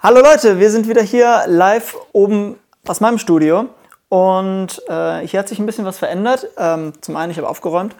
Hallo 0.00 0.20
Leute, 0.20 0.60
wir 0.60 0.70
sind 0.70 0.88
wieder 0.88 1.02
hier 1.02 1.42
live 1.48 1.96
oben 2.12 2.56
aus 2.86 3.00
meinem 3.00 3.18
Studio 3.18 3.66
und 4.08 4.80
äh, 4.86 5.26
hier 5.26 5.40
hat 5.40 5.48
sich 5.48 5.58
ein 5.58 5.66
bisschen 5.66 5.84
was 5.84 5.98
verändert. 5.98 6.46
Ähm, 6.56 6.92
zum 7.00 7.16
einen, 7.16 7.32
ich 7.32 7.38
habe 7.38 7.48
aufgeräumt. 7.48 7.96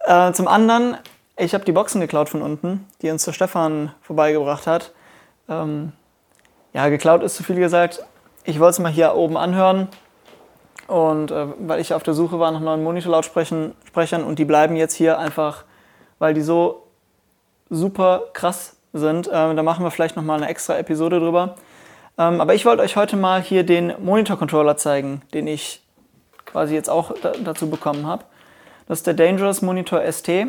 Äh, 0.00 0.32
zum 0.32 0.48
anderen, 0.48 0.96
ich 1.36 1.54
habe 1.54 1.64
die 1.64 1.70
Boxen 1.70 2.00
geklaut 2.00 2.28
von 2.28 2.42
unten, 2.42 2.88
die 3.02 3.10
uns 3.10 3.24
der 3.24 3.34
Stefan 3.34 3.94
vorbeigebracht 4.02 4.66
hat. 4.66 4.90
Ähm, 5.48 5.92
ja, 6.72 6.88
geklaut 6.88 7.22
ist 7.22 7.36
zu 7.36 7.44
viel 7.44 7.54
gesagt. 7.54 8.04
Ich 8.42 8.58
wollte 8.58 8.72
es 8.72 8.78
mal 8.80 8.90
hier 8.90 9.14
oben 9.14 9.36
anhören 9.36 9.86
und 10.88 11.30
äh, 11.30 11.46
weil 11.60 11.78
ich 11.78 11.94
auf 11.94 12.02
der 12.02 12.14
Suche 12.14 12.40
war 12.40 12.50
nach 12.50 12.58
neuen 12.58 12.82
Monitorlautsprechern 12.82 14.24
und 14.24 14.40
die 14.40 14.44
bleiben 14.44 14.74
jetzt 14.74 14.94
hier 14.94 15.20
einfach, 15.20 15.62
weil 16.18 16.34
die 16.34 16.42
so 16.42 16.88
super 17.70 18.24
krass 18.32 18.77
sind. 18.98 19.28
Ähm, 19.32 19.56
da 19.56 19.62
machen 19.62 19.84
wir 19.84 19.90
vielleicht 19.90 20.16
nochmal 20.16 20.38
eine 20.38 20.48
extra 20.48 20.76
Episode 20.78 21.20
drüber. 21.20 21.56
Ähm, 22.18 22.40
aber 22.40 22.54
ich 22.54 22.64
wollte 22.64 22.82
euch 22.82 22.96
heute 22.96 23.16
mal 23.16 23.40
hier 23.40 23.64
den 23.64 23.94
Monitor-Controller 23.98 24.76
zeigen, 24.76 25.22
den 25.32 25.46
ich 25.46 25.82
quasi 26.44 26.74
jetzt 26.74 26.90
auch 26.90 27.12
da, 27.20 27.32
dazu 27.42 27.70
bekommen 27.70 28.06
habe. 28.06 28.24
Das 28.86 28.98
ist 28.98 29.06
der 29.06 29.14
Dangerous 29.14 29.62
Monitor 29.62 30.02
ST. 30.10 30.48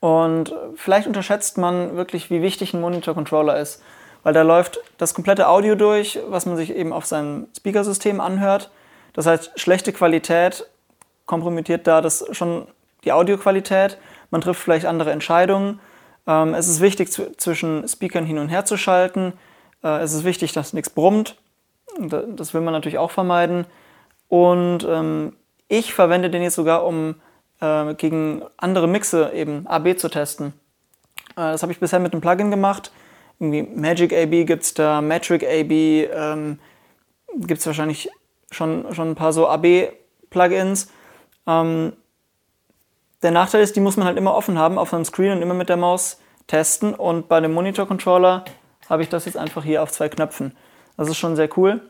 Und 0.00 0.54
vielleicht 0.74 1.06
unterschätzt 1.06 1.58
man 1.58 1.96
wirklich, 1.96 2.30
wie 2.30 2.42
wichtig 2.42 2.74
ein 2.74 2.80
Monitor-Controller 2.80 3.58
ist. 3.58 3.82
Weil 4.22 4.32
da 4.32 4.42
läuft 4.42 4.80
das 4.98 5.14
komplette 5.14 5.48
Audio 5.48 5.74
durch, 5.74 6.18
was 6.28 6.46
man 6.46 6.56
sich 6.56 6.74
eben 6.74 6.92
auf 6.92 7.04
seinem 7.04 7.48
Speakersystem 7.56 8.20
anhört. 8.20 8.70
Das 9.12 9.26
heißt, 9.26 9.52
schlechte 9.60 9.92
Qualität 9.92 10.66
kompromittiert 11.26 11.86
da 11.86 12.00
das 12.00 12.24
schon 12.32 12.66
die 13.04 13.12
Audioqualität. 13.12 13.98
Man 14.30 14.40
trifft 14.40 14.60
vielleicht 14.60 14.86
andere 14.86 15.12
Entscheidungen. 15.12 15.80
Ähm, 16.26 16.54
es 16.54 16.68
ist 16.68 16.80
wichtig, 16.80 17.10
zwischen 17.10 17.86
Speakern 17.88 18.24
hin 18.24 18.38
und 18.38 18.48
her 18.48 18.64
zu 18.64 18.76
schalten. 18.76 19.34
Äh, 19.82 20.00
es 20.00 20.12
ist 20.12 20.24
wichtig, 20.24 20.52
dass 20.52 20.72
nichts 20.72 20.90
brummt. 20.90 21.36
Das 21.98 22.54
will 22.54 22.60
man 22.60 22.72
natürlich 22.72 22.98
auch 22.98 23.10
vermeiden. 23.10 23.66
Und 24.28 24.86
ähm, 24.88 25.36
ich 25.68 25.94
verwende 25.94 26.30
den 26.30 26.42
jetzt 26.42 26.56
sogar, 26.56 26.84
um 26.84 27.16
äh, 27.60 27.94
gegen 27.94 28.42
andere 28.56 28.88
Mixe 28.88 29.32
eben 29.32 29.66
AB 29.66 29.98
zu 29.98 30.08
testen. 30.08 30.52
Äh, 31.36 31.52
das 31.52 31.62
habe 31.62 31.72
ich 31.72 31.80
bisher 31.80 32.00
mit 32.00 32.12
einem 32.12 32.20
Plugin 32.20 32.50
gemacht. 32.50 32.90
Irgendwie 33.38 33.62
Magic 33.62 34.12
AB 34.12 34.46
gibt 34.46 34.62
es 34.62 34.74
da, 34.74 35.00
Metric 35.00 35.44
AB, 35.44 35.72
ähm, 35.72 36.58
gibt 37.36 37.60
es 37.60 37.66
wahrscheinlich 37.66 38.08
schon, 38.50 38.94
schon 38.94 39.10
ein 39.10 39.14
paar 39.14 39.32
so 39.32 39.48
AB-Plugins. 39.48 40.88
Ähm, 41.46 41.92
der 43.24 43.30
Nachteil 43.30 43.62
ist, 43.62 43.74
die 43.74 43.80
muss 43.80 43.96
man 43.96 44.06
halt 44.06 44.18
immer 44.18 44.34
offen 44.34 44.58
haben 44.58 44.78
auf 44.78 44.90
seinem 44.90 45.06
Screen 45.06 45.32
und 45.32 45.40
immer 45.42 45.54
mit 45.54 45.70
der 45.70 45.78
Maus 45.78 46.18
testen. 46.46 46.94
Und 46.94 47.26
bei 47.26 47.40
dem 47.40 47.54
Monitor-Controller 47.54 48.44
habe 48.90 49.02
ich 49.02 49.08
das 49.08 49.24
jetzt 49.24 49.38
einfach 49.38 49.64
hier 49.64 49.82
auf 49.82 49.90
zwei 49.90 50.10
Knöpfen. 50.10 50.54
Das 50.98 51.08
ist 51.08 51.16
schon 51.16 51.34
sehr 51.34 51.48
cool. 51.56 51.80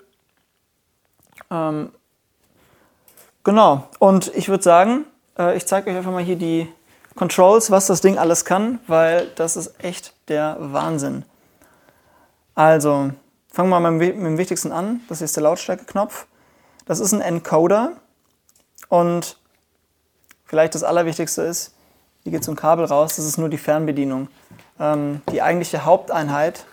Ähm, 1.50 1.90
genau, 3.42 3.88
und 3.98 4.32
ich 4.36 4.48
würde 4.48 4.62
sagen, 4.62 5.06
äh, 5.36 5.56
ich 5.56 5.66
zeige 5.66 5.90
euch 5.90 5.96
einfach 5.96 6.12
mal 6.12 6.22
hier 6.22 6.36
die 6.36 6.72
Controls, 7.16 7.72
was 7.72 7.88
das 7.88 8.00
Ding 8.00 8.16
alles 8.16 8.44
kann, 8.44 8.78
weil 8.86 9.26
das 9.34 9.56
ist 9.56 9.82
echt 9.82 10.14
der 10.28 10.56
Wahnsinn. 10.60 11.24
Also, 12.54 13.10
fangen 13.50 13.70
wir 13.70 13.80
mal 13.80 13.90
mit 13.90 14.14
dem 14.14 14.38
wichtigsten 14.38 14.70
an. 14.70 15.00
Das 15.08 15.20
ist 15.20 15.34
der 15.36 15.42
Lautstärke-Knopf. 15.42 16.26
Das 16.86 17.00
ist 17.00 17.12
ein 17.12 17.20
Encoder 17.20 17.96
und 18.88 19.36
vielleicht 20.44 20.74
das 20.74 20.82
Allerwichtigste 20.82 21.42
ist, 21.42 21.72
hier 22.22 22.32
geht 22.32 22.44
so 22.44 22.52
ein 22.52 22.56
Kabel 22.56 22.86
raus, 22.86 23.16
das 23.16 23.26
ist 23.26 23.36
nur 23.36 23.48
die 23.48 23.58
Fernbedienung. 23.58 24.28
Ähm, 24.80 25.20
die 25.30 25.42
eigentliche 25.42 25.84
Haupteinheit, 25.84 26.64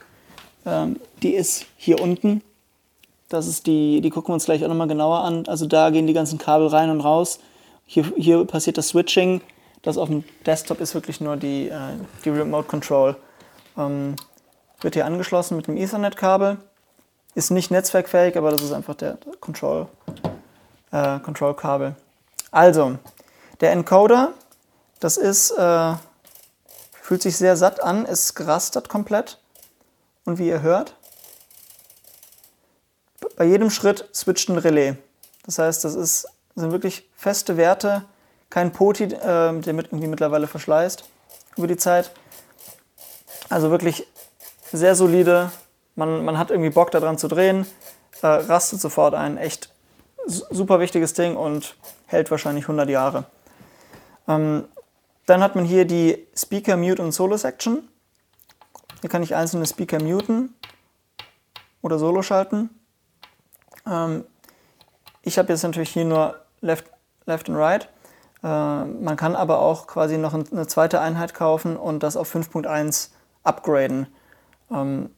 ähm, 0.65 0.99
die 1.21 1.33
ist 1.33 1.65
hier 1.77 2.01
unten. 2.01 2.41
Das 3.29 3.47
ist 3.47 3.67
die, 3.67 4.01
die 4.01 4.09
gucken 4.09 4.29
wir 4.29 4.33
uns 4.35 4.45
gleich 4.45 4.63
auch 4.63 4.69
nochmal 4.69 4.87
genauer 4.87 5.19
an. 5.23 5.45
Also 5.47 5.65
da 5.65 5.89
gehen 5.89 6.07
die 6.07 6.13
ganzen 6.13 6.37
Kabel 6.37 6.67
rein 6.67 6.89
und 6.89 7.01
raus. 7.01 7.39
Hier, 7.85 8.05
hier 8.17 8.45
passiert 8.45 8.77
das 8.77 8.89
Switching. 8.89 9.41
Das 9.81 9.97
auf 9.97 10.09
dem 10.09 10.23
Desktop 10.45 10.79
ist 10.79 10.93
wirklich 10.93 11.21
nur 11.21 11.37
die, 11.37 11.69
äh, 11.69 11.79
die 12.23 12.29
Remote 12.29 12.67
Control. 12.67 13.15
Ähm, 13.77 14.15
wird 14.81 14.95
hier 14.95 15.05
angeschlossen 15.05 15.57
mit 15.57 15.67
dem 15.67 15.77
Ethernet-Kabel. 15.77 16.57
Ist 17.35 17.51
nicht 17.51 17.71
netzwerkfähig, 17.71 18.37
aber 18.37 18.51
das 18.51 18.61
ist 18.61 18.73
einfach 18.73 18.95
der 18.95 19.17
Control, 19.39 19.87
äh, 20.91 21.19
Control-Kabel. 21.19 21.95
Also, 22.51 22.97
der 23.61 23.71
Encoder, 23.71 24.33
das 24.99 25.17
ist, 25.17 25.51
äh, 25.51 25.93
fühlt 27.01 27.21
sich 27.21 27.37
sehr 27.37 27.55
satt 27.55 27.81
an, 27.81 28.05
ist 28.05 28.35
gerastert 28.35 28.89
komplett. 28.89 29.39
Und 30.25 30.37
wie 30.37 30.47
ihr 30.47 30.61
hört, 30.61 30.95
bei 33.37 33.45
jedem 33.45 33.69
Schritt 33.69 34.07
switcht 34.13 34.49
ein 34.49 34.57
Relais. 34.57 34.95
Das 35.45 35.57
heißt, 35.57 35.83
das 35.83 35.95
ist, 35.95 36.27
sind 36.55 36.71
wirklich 36.71 37.09
feste 37.15 37.57
Werte, 37.57 38.05
kein 38.49 38.71
Poti, 38.71 39.05
äh, 39.05 39.59
der 39.59 39.73
mit 39.73 39.87
irgendwie 39.87 40.07
mittlerweile 40.07 40.47
verschleißt 40.47 41.03
über 41.57 41.67
die 41.67 41.77
Zeit. 41.77 42.11
Also 43.49 43.71
wirklich 43.71 44.07
sehr 44.71 44.95
solide. 44.95 45.51
Man, 45.95 46.23
man 46.23 46.37
hat 46.37 46.51
irgendwie 46.51 46.69
Bock 46.69 46.91
daran 46.91 47.17
zu 47.17 47.27
drehen, 47.27 47.65
äh, 48.21 48.27
rastet 48.27 48.79
sofort 48.79 49.13
ein. 49.13 49.37
Echt 49.37 49.73
super 50.27 50.79
wichtiges 50.79 51.13
Ding 51.13 51.35
und 51.35 51.75
hält 52.05 52.31
wahrscheinlich 52.31 52.65
100 52.65 52.89
Jahre. 52.89 53.25
Ähm, 54.27 54.65
dann 55.25 55.41
hat 55.41 55.55
man 55.55 55.65
hier 55.65 55.85
die 55.85 56.27
Speaker 56.35 56.77
Mute 56.77 57.01
und 57.01 57.11
Solo 57.11 57.37
Section. 57.37 57.87
Hier 59.01 59.09
kann 59.09 59.23
ich 59.23 59.35
einzelne 59.35 59.65
Speaker 59.65 60.01
muten 60.01 60.53
oder 61.81 61.97
Solo 61.97 62.21
schalten. 62.21 62.69
Ähm, 63.89 64.25
ich 65.23 65.37
habe 65.37 65.49
jetzt 65.49 65.63
natürlich 65.63 65.89
hier 65.89 66.05
nur 66.05 66.35
Left, 66.61 66.85
Left 67.25 67.49
und 67.49 67.55
Right. 67.55 67.89
Äh, 68.43 68.47
man 68.47 69.17
kann 69.17 69.35
aber 69.35 69.59
auch 69.59 69.87
quasi 69.87 70.17
noch 70.17 70.33
eine 70.33 70.67
zweite 70.67 71.01
Einheit 71.01 71.33
kaufen 71.33 71.77
und 71.77 72.03
das 72.03 72.15
auf 72.15 72.33
5.1 72.33 73.09
upgraden. 73.43 74.07
Ähm, 74.71 75.09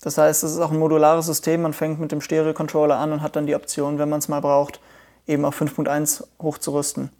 das 0.00 0.16
heißt, 0.16 0.44
es 0.44 0.52
ist 0.52 0.60
auch 0.60 0.70
ein 0.70 0.78
modulares 0.78 1.26
System. 1.26 1.62
Man 1.62 1.74
fängt 1.74 2.00
mit 2.00 2.12
dem 2.12 2.20
Stereo-Controller 2.20 2.96
an 2.96 3.12
und 3.12 3.22
hat 3.22 3.36
dann 3.36 3.46
die 3.46 3.54
Option, 3.54 3.98
wenn 3.98 4.08
man 4.08 4.20
es 4.20 4.28
mal 4.28 4.40
braucht, 4.40 4.80
eben 5.26 5.44
auf 5.44 5.60
5.1 5.60 6.24
hochzurüsten. 6.40 7.10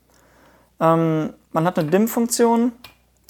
Ähm, 0.80 1.34
man 1.52 1.64
hat 1.64 1.78
eine 1.78 1.90
DIM-Funktion, 1.90 2.72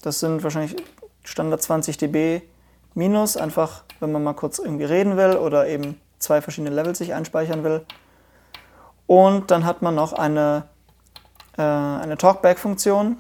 das 0.03 0.21
sind 0.21 0.43
wahrscheinlich 0.43 0.77
Standard 1.25 1.63
20 1.63 1.97
dB 1.99 2.43
minus, 2.95 3.37
einfach 3.37 3.85
wenn 4.01 4.13
man 4.13 4.23
mal 4.23 4.35
kurz 4.35 4.59
irgendwie 4.59 4.85
reden 4.85 5.17
will 5.17 5.37
oder 5.37 5.67
eben 5.67 6.01
zwei 6.19 6.41
verschiedene 6.41 6.75
Levels 6.75 6.99
sich 6.99 7.15
einspeichern 7.15 7.65
will. 7.65 7.85
Und 9.07 9.51
dann 9.51 9.65
hat 9.65 9.83
man 9.83 9.95
noch 9.95 10.13
eine, 10.13 10.65
äh, 11.57 11.63
eine 11.63 12.17
Talkback-Funktion, 12.19 13.17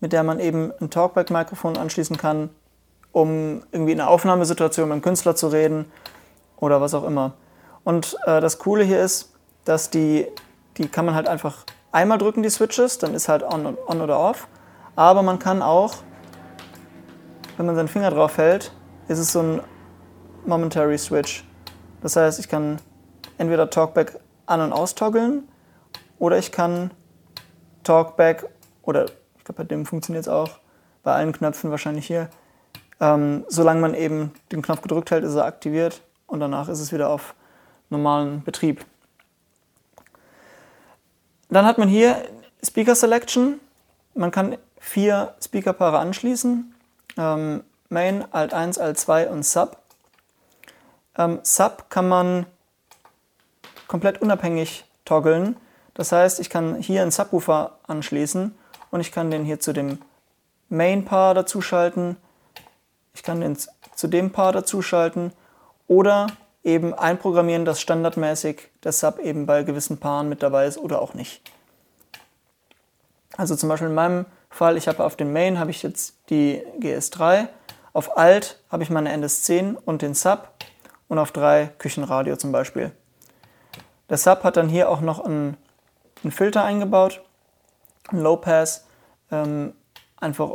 mit 0.00 0.12
der 0.12 0.22
man 0.22 0.40
eben 0.40 0.72
ein 0.80 0.90
Talkback-Mikrofon 0.90 1.76
anschließen 1.76 2.16
kann, 2.16 2.50
um 3.12 3.62
irgendwie 3.70 3.92
in 3.92 4.00
einer 4.00 4.10
Aufnahmesituation 4.10 4.88
mit 4.88 4.96
dem 4.96 5.02
Künstler 5.02 5.36
zu 5.36 5.48
reden 5.48 5.86
oder 6.56 6.80
was 6.80 6.94
auch 6.94 7.04
immer. 7.04 7.34
Und 7.84 8.16
äh, 8.26 8.40
das 8.40 8.58
Coole 8.58 8.84
hier 8.84 9.00
ist, 9.00 9.32
dass 9.64 9.90
die, 9.90 10.26
die 10.76 10.88
kann 10.88 11.06
man 11.06 11.14
halt 11.14 11.28
einfach 11.28 11.64
einmal 11.94 12.18
drücken, 12.18 12.42
die 12.42 12.50
Switches, 12.50 12.98
dann 12.98 13.14
ist 13.14 13.28
halt 13.28 13.42
on, 13.42 13.78
on 13.86 14.00
oder 14.00 14.18
off. 14.18 14.48
Aber 14.96 15.22
man 15.22 15.38
kann 15.38 15.62
auch, 15.62 15.94
wenn 17.56 17.66
man 17.66 17.76
seinen 17.76 17.88
Finger 17.88 18.10
drauf 18.10 18.36
hält, 18.36 18.72
ist 19.08 19.18
es 19.18 19.32
so 19.32 19.40
ein 19.40 19.60
Momentary 20.44 20.98
Switch. 20.98 21.44
Das 22.02 22.16
heißt, 22.16 22.38
ich 22.40 22.48
kann 22.48 22.78
entweder 23.38 23.70
Talkback 23.70 24.18
an- 24.46 24.60
und 24.60 24.72
austoggeln 24.72 25.48
oder 26.18 26.36
ich 26.36 26.52
kann 26.52 26.90
Talkback 27.84 28.46
oder 28.82 29.06
ich 29.38 29.44
glaube 29.44 29.62
bei 29.62 29.64
dem 29.64 29.86
funktioniert 29.86 30.26
es 30.26 30.28
auch, 30.28 30.50
bei 31.02 31.14
allen 31.14 31.32
Knöpfen 31.32 31.70
wahrscheinlich 31.70 32.06
hier. 32.06 32.28
Ähm, 33.00 33.44
solange 33.48 33.80
man 33.80 33.94
eben 33.94 34.32
den 34.52 34.62
Knopf 34.62 34.82
gedrückt 34.82 35.10
hält, 35.10 35.24
ist 35.24 35.34
er 35.34 35.44
aktiviert 35.44 36.02
und 36.26 36.40
danach 36.40 36.68
ist 36.68 36.80
es 36.80 36.92
wieder 36.92 37.08
auf 37.08 37.34
normalen 37.88 38.42
Betrieb. 38.42 38.84
Dann 41.54 41.66
hat 41.66 41.78
man 41.78 41.88
hier 41.88 42.20
Speaker 42.64 42.96
Selection. 42.96 43.60
Man 44.14 44.32
kann 44.32 44.58
vier 44.80 45.36
Speakerpaare 45.40 46.00
anschließen. 46.00 46.74
Ähm, 47.16 47.62
Main, 47.88 48.24
Alt 48.32 48.52
1, 48.52 48.78
Alt 48.78 48.98
2 48.98 49.28
und 49.28 49.44
Sub. 49.44 49.78
Ähm, 51.16 51.38
Sub 51.44 51.90
kann 51.90 52.08
man 52.08 52.46
komplett 53.86 54.20
unabhängig 54.20 54.84
toggeln. 55.04 55.56
Das 55.94 56.10
heißt, 56.10 56.40
ich 56.40 56.50
kann 56.50 56.74
hier 56.74 57.02
einen 57.02 57.12
Subwoofer 57.12 57.78
anschließen 57.86 58.52
und 58.90 59.00
ich 59.00 59.12
kann 59.12 59.30
den 59.30 59.44
hier 59.44 59.60
zu 59.60 59.72
dem 59.72 60.00
Main-Paar 60.70 61.34
dazuschalten. 61.34 62.16
Ich 63.14 63.22
kann 63.22 63.40
den 63.40 63.56
zu 63.94 64.08
dem 64.08 64.32
Paar 64.32 64.50
dazuschalten 64.50 65.32
oder 65.86 66.26
eben 66.64 66.94
einprogrammieren, 66.94 67.64
dass 67.64 67.80
standardmäßig 67.80 68.70
der 68.82 68.92
Sub 68.92 69.18
eben 69.18 69.46
bei 69.46 69.62
gewissen 69.62 69.98
Paaren 69.98 70.28
mit 70.28 70.42
dabei 70.42 70.66
ist 70.66 70.78
oder 70.78 71.00
auch 71.00 71.14
nicht. 71.14 71.42
Also 73.36 73.54
zum 73.54 73.68
Beispiel 73.68 73.88
in 73.88 73.94
meinem 73.94 74.26
Fall, 74.48 74.76
ich 74.76 74.88
habe 74.88 75.04
auf 75.04 75.16
dem 75.16 75.32
Main 75.32 75.58
habe 75.58 75.70
ich 75.70 75.82
jetzt 75.82 76.14
die 76.30 76.62
GS3, 76.80 77.48
Auf 77.92 78.16
Alt 78.16 78.60
habe 78.70 78.82
ich 78.82 78.90
meine 78.90 79.14
NS10 79.14 79.76
und 79.84 80.02
den 80.02 80.14
Sub 80.14 80.48
und 81.08 81.18
auf 81.18 81.32
3 81.32 81.70
Küchenradio 81.78 82.36
zum 82.36 82.50
Beispiel. 82.50 82.92
Der 84.08 84.16
Sub 84.16 84.42
hat 84.42 84.56
dann 84.56 84.68
hier 84.68 84.88
auch 84.88 85.00
noch 85.00 85.24
einen, 85.24 85.56
einen 86.22 86.32
Filter 86.32 86.64
eingebaut, 86.64 87.22
einen 88.08 88.22
Low 88.22 88.36
Pass, 88.36 88.86
ähm, 89.30 89.74
einfach 90.16 90.50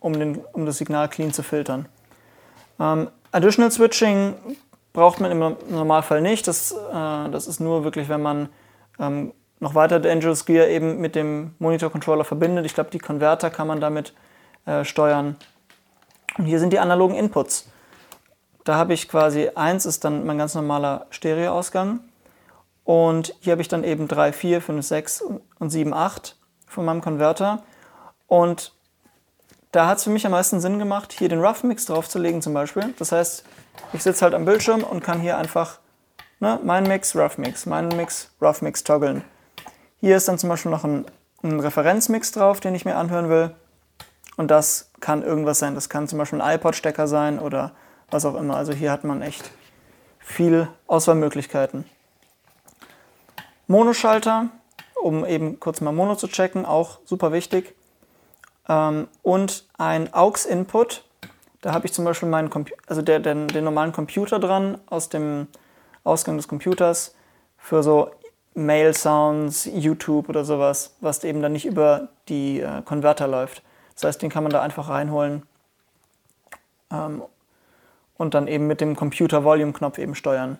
um, 0.00 0.12
den, 0.18 0.38
um 0.52 0.66
das 0.66 0.78
Signal 0.78 1.08
clean 1.08 1.32
zu 1.32 1.42
filtern. 1.42 1.86
Ähm, 2.80 3.08
Additional 3.30 3.70
Switching 3.70 4.34
braucht 4.92 5.20
man 5.20 5.30
im 5.30 5.56
Normalfall 5.68 6.20
nicht. 6.20 6.46
Das, 6.46 6.72
äh, 6.72 7.30
das 7.30 7.46
ist 7.46 7.60
nur 7.60 7.84
wirklich, 7.84 8.08
wenn 8.08 8.22
man 8.22 8.48
ähm, 8.98 9.32
noch 9.60 9.74
weiter 9.74 10.00
Dangerous 10.00 10.44
Gear 10.44 10.68
eben 10.68 11.00
mit 11.00 11.14
dem 11.14 11.54
Monitor 11.58 11.90
Controller 11.90 12.24
verbindet. 12.24 12.66
Ich 12.66 12.74
glaube, 12.74 12.90
die 12.90 12.98
Konverter 12.98 13.50
kann 13.50 13.66
man 13.66 13.80
damit 13.80 14.12
äh, 14.66 14.84
steuern. 14.84 15.36
Und 16.36 16.46
hier 16.46 16.58
sind 16.58 16.72
die 16.72 16.78
analogen 16.78 17.14
Inputs. 17.14 17.68
Da 18.64 18.76
habe 18.76 18.94
ich 18.94 19.08
quasi, 19.08 19.50
eins 19.54 19.86
ist 19.86 20.04
dann 20.04 20.24
mein 20.26 20.38
ganz 20.38 20.54
normaler 20.54 21.06
Stereoausgang. 21.10 22.00
Und 22.84 23.34
hier 23.40 23.52
habe 23.52 23.62
ich 23.62 23.68
dann 23.68 23.84
eben 23.84 24.08
3, 24.08 24.32
4, 24.32 24.60
5, 24.60 24.84
6 24.86 25.24
und 25.58 25.70
7, 25.70 25.94
8 25.94 26.36
von 26.66 26.84
meinem 26.84 27.00
Konverter. 27.00 27.62
Und 28.26 28.72
da 29.72 29.86
hat 29.86 29.98
es 29.98 30.04
für 30.04 30.10
mich 30.10 30.26
am 30.26 30.32
meisten 30.32 30.60
Sinn 30.60 30.78
gemacht, 30.78 31.14
hier 31.18 31.30
den 31.30 31.42
Rough 31.42 31.64
Mix 31.64 31.86
draufzulegen 31.86 32.42
zum 32.42 32.52
Beispiel. 32.52 32.94
Das 32.98 33.10
heißt, 33.10 33.44
ich 33.94 34.02
sitze 34.02 34.22
halt 34.22 34.34
am 34.34 34.44
Bildschirm 34.44 34.84
und 34.84 35.02
kann 35.02 35.18
hier 35.18 35.38
einfach 35.38 35.78
ne, 36.40 36.60
mein 36.62 36.84
Mix, 36.84 37.16
Rough 37.16 37.38
Mix, 37.38 37.64
mein 37.64 37.88
Mix, 37.88 38.30
Rough 38.40 38.60
Mix 38.60 38.84
toggeln. 38.84 39.24
Hier 40.00 40.16
ist 40.18 40.28
dann 40.28 40.38
zum 40.38 40.50
Beispiel 40.50 40.70
noch 40.70 40.84
ein, 40.84 41.06
ein 41.42 41.58
Referenzmix 41.58 42.32
drauf, 42.32 42.60
den 42.60 42.74
ich 42.74 42.84
mir 42.84 42.96
anhören 42.96 43.30
will. 43.30 43.54
Und 44.36 44.50
das 44.50 44.90
kann 45.00 45.22
irgendwas 45.22 45.58
sein. 45.58 45.74
Das 45.74 45.88
kann 45.88 46.06
zum 46.06 46.18
Beispiel 46.18 46.40
ein 46.40 46.54
iPod-Stecker 46.56 47.08
sein 47.08 47.38
oder 47.38 47.72
was 48.10 48.26
auch 48.26 48.34
immer. 48.34 48.56
Also 48.56 48.74
hier 48.74 48.92
hat 48.92 49.04
man 49.04 49.22
echt 49.22 49.50
viel 50.18 50.68
Auswahlmöglichkeiten. 50.86 51.86
Monoschalter, 53.68 54.48
um 55.00 55.24
eben 55.24 55.60
kurz 55.60 55.80
mal 55.80 55.92
Mono 55.92 56.14
zu 56.14 56.28
checken, 56.28 56.66
auch 56.66 56.98
super 57.06 57.32
wichtig 57.32 57.74
ähm, 58.68 59.08
und 59.22 59.66
ein 59.78 60.12
AUX-Input. 60.12 61.04
Da 61.60 61.72
habe 61.72 61.86
ich 61.86 61.92
zum 61.92 62.04
Beispiel 62.04 62.28
meinen 62.28 62.50
also 62.86 63.02
der, 63.02 63.20
den, 63.20 63.48
den 63.48 63.64
normalen 63.64 63.92
Computer 63.92 64.38
dran 64.38 64.78
aus 64.86 65.08
dem 65.08 65.46
Ausgang 66.04 66.36
des 66.36 66.48
Computers 66.48 67.14
für 67.56 67.82
so 67.82 68.10
Mail-Sounds, 68.54 69.66
YouTube 69.72 70.28
oder 70.28 70.44
sowas, 70.44 70.96
was 71.00 71.22
eben 71.24 71.40
dann 71.40 71.52
nicht 71.52 71.64
über 71.64 72.08
die 72.28 72.60
äh, 72.60 72.82
Konverter 72.82 73.28
läuft. 73.28 73.62
Das 73.94 74.04
heißt, 74.04 74.22
den 74.22 74.30
kann 74.30 74.42
man 74.42 74.52
da 74.52 74.60
einfach 74.60 74.88
reinholen 74.88 75.42
ähm, 76.90 77.22
und 78.16 78.34
dann 78.34 78.48
eben 78.48 78.66
mit 78.66 78.80
dem 78.80 78.96
Computer-Volume-Knopf 78.96 79.98
eben 79.98 80.14
steuern. 80.14 80.58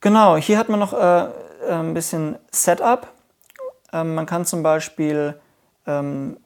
Genau, 0.00 0.36
hier 0.36 0.58
hat 0.58 0.68
man 0.68 0.80
noch 0.80 0.92
äh, 0.92 1.24
äh 1.26 1.30
ein 1.70 1.94
bisschen 1.94 2.36
Setup. 2.50 3.08
Ähm, 3.92 4.14
man 4.14 4.26
kann 4.26 4.44
zum 4.44 4.62
Beispiel 4.62 5.40
ähm, 5.86 6.36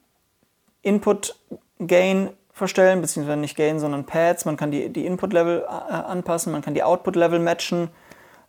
Input 0.82 1.36
Gain 1.78 2.30
verstellen, 2.52 3.02
beziehungsweise 3.02 3.38
nicht 3.38 3.56
Gain, 3.56 3.78
sondern 3.78 4.06
Pads. 4.06 4.44
Man 4.44 4.56
kann 4.56 4.70
die, 4.70 4.88
die 4.88 5.04
Input-Level 5.04 5.66
äh, 5.68 5.92
anpassen, 5.92 6.52
man 6.52 6.62
kann 6.62 6.74
die 6.74 6.82
Output-Level 6.82 7.38
matchen. 7.38 7.88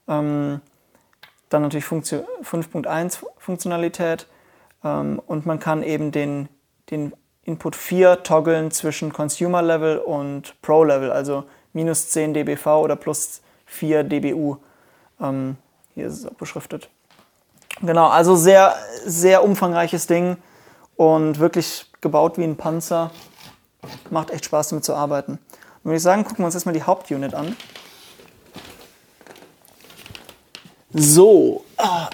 Ähm, 0.07 0.62
dann 1.50 1.62
natürlich 1.62 1.86
5.1 1.86 3.24
Funktionalität. 3.38 4.28
Ähm, 4.84 5.22
und 5.25 5.45
man 5.45 5.60
kann 5.60 5.84
eben 5.84 6.12
den, 6.12 6.50
den 6.90 7.13
Input 7.44 7.75
4 7.75 8.24
toggeln 8.24 8.72
zwischen 8.72 9.12
Consumer 9.13 9.62
Level 9.62 9.98
und 9.98 10.62
Pro 10.62 10.83
Level, 10.83 11.12
also 11.12 11.45
minus 11.74 12.10
10 12.10 12.33
dBV 12.33 12.66
oder 12.81 12.95
plus 12.95 13.42
4 13.66 14.04
dBU. 14.04 14.57
Ähm, 15.22 15.57
hier 15.95 16.07
ist 16.07 16.19
es 16.19 16.25
auch 16.25 16.33
beschriftet. 16.33 16.90
Genau, 17.81 18.07
also 18.07 18.36
sehr, 18.36 18.75
sehr 19.06 19.44
umfangreiches 19.44 20.07
Ding 20.07 20.38
und 20.98 21.40
wirklich 21.40 21.86
gebaut 22.02 22.38
wie 22.38 22.44
ein 22.44 22.58
Panzer. 22.58 23.12
Macht 24.10 24.32
echt 24.32 24.46
Spaß 24.46 24.70
damit 24.70 24.84
zu 24.84 24.94
arbeiten. 24.94 25.34
Und 25.34 25.86
würde 25.86 25.98
ich 25.98 26.04
sagen, 26.04 26.24
gucken 26.24 26.40
wir 26.40 26.46
uns 26.46 26.56
erstmal 26.56 26.74
die 26.74 26.84
Hauptunit 26.84 27.34
an. 27.34 27.56
So, 30.94 31.64
ah, 31.78 32.10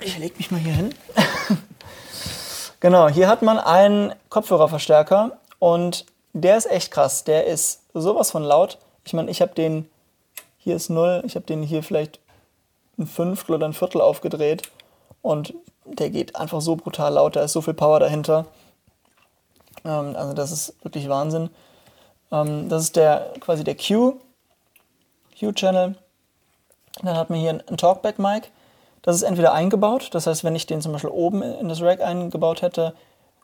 ich 0.00 0.18
lege 0.18 0.36
mich 0.36 0.50
mal 0.50 0.60
hier 0.60 0.74
hin. 0.74 0.94
genau, 2.80 3.08
hier 3.08 3.28
hat 3.28 3.42
man 3.42 3.58
einen 3.58 4.14
Kopfhörerverstärker 4.28 5.38
und 5.58 6.04
der 6.34 6.56
ist 6.56 6.70
echt 6.70 6.92
krass. 6.92 7.24
Der 7.24 7.46
ist 7.46 7.82
sowas 7.94 8.30
von 8.30 8.42
laut. 8.42 8.78
Ich 9.04 9.14
meine, 9.14 9.30
ich 9.30 9.40
habe 9.40 9.54
den, 9.54 9.88
hier 10.58 10.76
ist 10.76 10.90
0, 10.90 11.22
ich 11.24 11.34
habe 11.36 11.46
den 11.46 11.62
hier 11.62 11.82
vielleicht 11.82 12.20
ein 12.98 13.06
Fünftel 13.06 13.54
oder 13.54 13.66
ein 13.66 13.72
Viertel 13.72 14.00
aufgedreht 14.00 14.70
und 15.22 15.54
der 15.94 16.10
geht 16.10 16.36
einfach 16.36 16.60
so 16.60 16.76
brutal 16.76 17.14
laut, 17.14 17.36
da 17.36 17.42
ist 17.42 17.52
so 17.52 17.60
viel 17.60 17.74
Power 17.74 18.00
dahinter. 18.00 18.46
Ähm, 19.84 20.14
also 20.16 20.32
das 20.32 20.52
ist 20.52 20.74
wirklich 20.82 21.08
Wahnsinn. 21.08 21.50
Ähm, 22.30 22.68
das 22.68 22.82
ist 22.82 22.96
der 22.96 23.32
quasi 23.40 23.64
der 23.64 23.76
Q, 23.76 24.14
Q-Channel. 25.38 25.96
Dann 27.02 27.16
hat 27.16 27.30
man 27.30 27.38
hier 27.38 27.50
ein, 27.50 27.76
Talkback-Mic. 27.76 28.50
Das 29.02 29.14
ist 29.16 29.22
entweder 29.22 29.52
eingebaut, 29.52 30.08
das 30.12 30.26
heißt, 30.26 30.42
wenn 30.44 30.56
ich 30.56 30.66
den 30.66 30.82
zum 30.82 30.92
Beispiel 30.92 31.10
oben 31.10 31.42
in 31.42 31.68
das 31.68 31.80
Rack 31.80 32.00
eingebaut 32.02 32.62
hätte, 32.62 32.94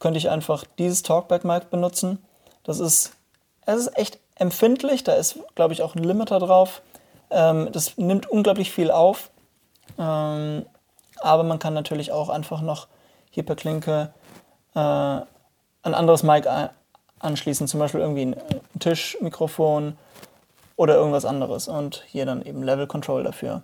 könnte 0.00 0.18
ich 0.18 0.28
einfach 0.28 0.64
dieses 0.78 1.02
Talkback-Mic 1.02 1.70
benutzen. 1.70 2.18
Das 2.64 2.80
ist, 2.80 3.12
es 3.64 3.76
ist 3.76 3.96
echt 3.96 4.18
empfindlich, 4.34 5.04
da 5.04 5.14
ist, 5.14 5.38
glaube 5.54 5.72
ich, 5.72 5.82
auch 5.82 5.94
ein 5.94 6.02
Limiter 6.02 6.40
drauf. 6.40 6.82
Ähm, 7.30 7.68
das 7.72 7.96
nimmt 7.96 8.26
unglaublich 8.26 8.72
viel 8.72 8.90
auf. 8.90 9.30
Ähm, 9.98 10.66
aber 11.24 11.42
man 11.42 11.58
kann 11.58 11.74
natürlich 11.74 12.12
auch 12.12 12.28
einfach 12.28 12.60
noch 12.60 12.86
hier 13.30 13.44
per 13.44 13.56
Klinke 13.56 14.12
äh, 14.74 14.78
ein 14.78 15.94
anderes 15.94 16.22
Mic 16.22 16.48
anschließen, 17.18 17.66
zum 17.66 17.80
Beispiel 17.80 18.00
irgendwie 18.00 18.22
ein 18.22 18.36
Tischmikrofon 18.78 19.96
oder 20.76 20.94
irgendwas 20.94 21.24
anderes 21.24 21.68
und 21.68 22.04
hier 22.06 22.26
dann 22.26 22.42
eben 22.42 22.62
Level 22.62 22.86
Control 22.86 23.24
dafür. 23.24 23.62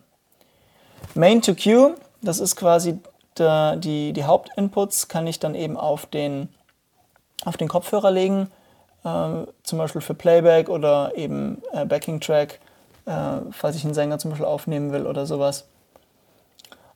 Main 1.15 1.43
to 1.43 1.55
Q, 1.55 1.95
das 2.23 2.41
ist 2.41 2.57
quasi 2.57 2.99
der, 3.39 3.77
die, 3.77 4.13
die 4.13 4.25
Hauptinputs, 4.25 5.09
kann 5.09 5.27
ich 5.27 5.39
dann 5.39 5.55
eben 5.55 5.77
auf 5.77 6.07
den, 6.07 6.49
auf 7.45 7.57
den 7.57 7.69
Kopfhörer 7.69 8.11
legen, 8.11 8.51
äh, 9.05 9.45
zum 9.63 9.79
Beispiel 9.79 10.01
für 10.01 10.15
Playback 10.15 10.69
oder 10.69 11.13
eben 11.17 11.63
äh, 11.73 11.85
Backing 11.85 12.21
Track, 12.21 12.61
äh, 13.07 13.39
falls 13.51 13.77
ich 13.77 13.85
einen 13.85 13.95
Sänger 13.95 14.19
zum 14.19 14.31
Beispiel 14.31 14.47
aufnehmen 14.47 14.93
will 14.93 15.07
oder 15.07 15.27
sowas. 15.27 15.67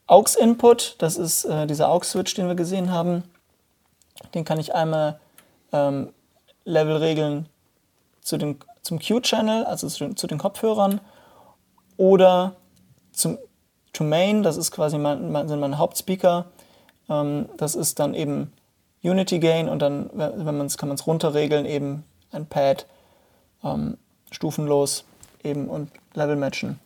AUX-Input, 0.07 0.95
das 0.99 1.17
ist 1.17 1.45
äh, 1.45 1.65
dieser 1.67 1.89
AUX-Switch, 1.89 2.33
den 2.35 2.47
wir 2.47 2.55
gesehen 2.55 2.91
haben. 2.91 3.23
Den 4.33 4.45
kann 4.45 4.59
ich 4.59 4.75
einmal 4.75 5.19
ähm, 5.71 6.13
Level 6.63 6.97
regeln 6.97 7.47
zu 8.21 8.37
den, 8.37 8.59
zum 8.81 8.99
Q-Channel, 8.99 9.65
also 9.65 9.87
zu, 9.87 10.13
zu, 10.13 10.27
den 10.27 10.37
Kopfhörern, 10.37 11.01
oder 11.97 12.55
zum 13.11 13.37
to 13.93 14.03
Main, 14.03 14.43
das 14.43 14.57
ist 14.57 14.71
quasi 14.71 14.97
mein, 14.97 15.31
mein, 15.31 15.47
sind 15.47 15.59
meine 15.59 15.77
Hauptspeaker. 15.77 16.45
Ähm, 17.09 17.47
das 17.57 17.75
ist 17.75 17.99
dann 17.99 18.13
eben 18.13 18.51
Unity 19.03 19.39
Gain 19.39 19.69
und 19.69 19.79
dann, 19.79 20.09
wenn 20.13 20.57
man's, 20.57 20.77
kann 20.77 20.89
man 20.89 20.95
es 20.95 21.07
runterregeln, 21.07 21.65
eben 21.65 22.03
ein 22.31 22.47
Pad, 22.47 22.85
ähm, 23.63 23.97
stufenlos 24.31 25.05
eben 25.43 25.67
und 25.67 25.91
Level 26.13 26.35
matchen. 26.35 26.79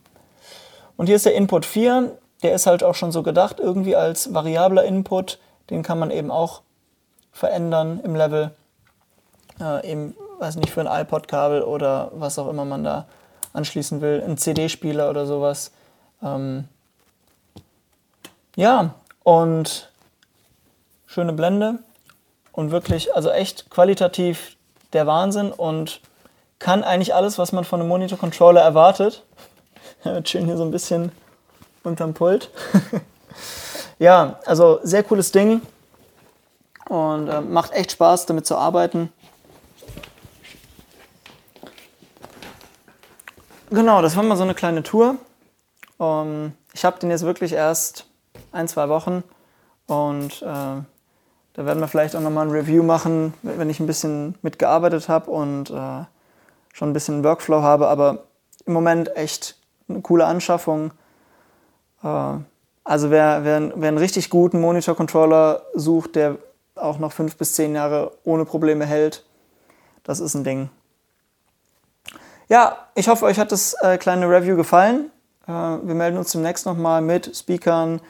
Und 0.96 1.06
hier 1.06 1.16
ist 1.16 1.24
der 1.24 1.34
Input 1.34 1.64
4, 1.64 2.16
der 2.42 2.54
ist 2.54 2.66
halt 2.66 2.82
auch 2.82 2.94
schon 2.94 3.12
so 3.12 3.22
gedacht, 3.22 3.60
irgendwie 3.60 3.96
als 3.96 4.32
variabler 4.32 4.84
Input. 4.84 5.38
Den 5.68 5.82
kann 5.82 5.98
man 5.98 6.10
eben 6.10 6.30
auch 6.30 6.62
verändern 7.32 8.00
im 8.02 8.14
Level. 8.14 8.50
Äh, 9.60 9.90
eben, 9.90 10.16
weiß 10.38 10.56
nicht, 10.56 10.70
für 10.70 10.80
ein 10.80 11.02
iPod-Kabel 11.02 11.62
oder 11.62 12.10
was 12.14 12.38
auch 12.38 12.48
immer 12.48 12.64
man 12.64 12.84
da 12.84 13.06
anschließen 13.52 14.00
will. 14.00 14.22
Ein 14.26 14.38
CD-Spieler 14.38 15.10
oder 15.10 15.26
sowas. 15.26 15.72
Ähm 16.22 16.68
ja, 18.56 18.94
und 19.22 19.90
schöne 21.06 21.32
Blende. 21.32 21.78
Und 22.52 22.72
wirklich, 22.72 23.14
also 23.14 23.30
echt 23.30 23.70
qualitativ 23.70 24.56
der 24.92 25.06
Wahnsinn 25.06 25.52
und 25.52 26.00
kann 26.58 26.82
eigentlich 26.84 27.14
alles, 27.14 27.38
was 27.38 27.52
man 27.52 27.64
von 27.64 27.80
einem 27.80 27.88
Monitor-Controller 27.88 28.60
erwartet. 28.60 29.24
schön 30.24 30.46
hier 30.46 30.56
so 30.56 30.64
ein 30.64 30.70
bisschen 30.70 31.12
unterm 31.82 32.14
Pult. 32.14 32.50
ja, 33.98 34.38
also 34.46 34.80
sehr 34.82 35.02
cooles 35.02 35.32
Ding 35.32 35.62
und 36.88 37.28
äh, 37.28 37.40
macht 37.40 37.72
echt 37.72 37.92
Spaß, 37.92 38.26
damit 38.26 38.46
zu 38.46 38.56
arbeiten. 38.56 39.12
Genau, 43.70 44.02
das 44.02 44.16
war 44.16 44.24
mal 44.24 44.36
so 44.36 44.42
eine 44.42 44.54
kleine 44.54 44.82
Tour. 44.82 45.16
Um, 45.98 46.54
ich 46.72 46.84
habe 46.84 46.98
den 46.98 47.10
jetzt 47.10 47.24
wirklich 47.24 47.52
erst 47.52 48.06
ein, 48.52 48.66
zwei 48.68 48.88
Wochen 48.88 49.22
und 49.86 50.42
äh, 50.42 50.82
Da 51.54 51.66
werden 51.66 51.80
wir 51.80 51.88
vielleicht 51.88 52.14
auch 52.14 52.20
nochmal 52.20 52.46
ein 52.46 52.52
Review 52.52 52.82
machen, 52.82 53.34
wenn 53.42 53.68
ich 53.68 53.80
ein 53.80 53.86
bisschen 53.86 54.36
mitgearbeitet 54.42 55.08
habe 55.08 55.30
und 55.30 55.70
äh, 55.70 56.04
schon 56.72 56.90
ein 56.90 56.92
bisschen 56.92 57.24
Workflow 57.24 57.62
habe. 57.62 57.88
Aber 57.88 58.24
im 58.66 58.72
Moment 58.72 59.16
echt 59.16 59.58
eine 59.88 60.00
coole 60.00 60.26
Anschaffung. 60.26 60.92
Äh, 62.02 62.38
also 62.84 63.10
wer, 63.10 63.44
wer, 63.44 63.72
wer 63.74 63.88
einen 63.88 63.98
richtig 63.98 64.30
guten 64.30 64.60
Monitor-Controller 64.60 65.62
sucht, 65.74 66.16
der 66.16 66.36
auch 66.74 66.98
noch 66.98 67.12
fünf 67.12 67.36
bis 67.36 67.52
zehn 67.52 67.74
Jahre 67.74 68.12
ohne 68.24 68.44
Probleme 68.44 68.86
hält, 68.86 69.24
das 70.02 70.20
ist 70.20 70.34
ein 70.34 70.44
Ding. 70.44 70.70
Ja, 72.48 72.78
ich 72.94 73.08
hoffe, 73.08 73.26
euch 73.26 73.38
hat 73.38 73.52
das 73.52 73.74
äh, 73.74 73.96
kleine 73.96 74.28
Review 74.28 74.56
gefallen. 74.56 75.10
Äh, 75.46 75.52
wir 75.52 75.94
melden 75.94 76.16
uns 76.16 76.32
demnächst 76.32 76.66
nochmal 76.66 77.00
mit 77.00 77.36
Speakern. 77.36 78.00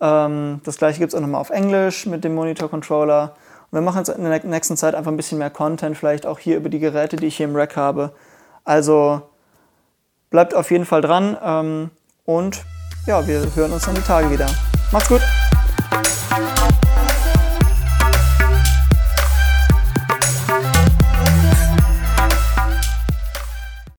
Ähm, 0.00 0.60
das 0.64 0.76
gleiche 0.76 0.98
gibt 0.98 1.12
es 1.12 1.14
auch 1.14 1.22
nochmal 1.22 1.40
auf 1.40 1.50
Englisch 1.50 2.04
mit 2.04 2.22
dem 2.24 2.34
Monitor-Controller. 2.34 3.34
Und 3.70 3.72
wir 3.72 3.80
machen 3.80 3.98
jetzt 3.98 4.08
in 4.10 4.22
der 4.22 4.44
nächsten 4.44 4.76
Zeit 4.76 4.94
einfach 4.94 5.10
ein 5.10 5.16
bisschen 5.16 5.38
mehr 5.38 5.50
Content, 5.50 5.96
vielleicht 5.96 6.26
auch 6.26 6.38
hier 6.38 6.56
über 6.58 6.68
die 6.68 6.78
Geräte, 6.78 7.16
die 7.16 7.26
ich 7.26 7.36
hier 7.36 7.46
im 7.46 7.56
Rack 7.56 7.76
habe. 7.76 8.12
Also 8.64 9.22
bleibt 10.30 10.54
auf 10.54 10.70
jeden 10.70 10.84
Fall 10.84 11.00
dran 11.00 11.38
ähm, 11.42 11.90
und 12.24 12.64
ja, 13.06 13.26
wir 13.26 13.46
hören 13.54 13.72
uns 13.72 13.84
dann 13.84 13.94
die 13.94 14.00
Tage 14.02 14.30
wieder. 14.30 14.46
Macht's 14.92 15.08
gut! 15.08 15.22